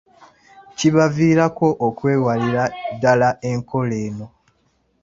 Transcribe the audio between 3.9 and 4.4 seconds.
eno.